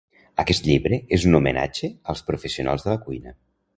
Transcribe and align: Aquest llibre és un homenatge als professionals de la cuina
Aquest 0.43 0.69
llibre 0.69 0.97
és 1.17 1.27
un 1.31 1.39
homenatge 1.39 1.91
als 2.15 2.25
professionals 2.33 2.87
de 2.89 2.93
la 2.95 3.01
cuina 3.07 3.37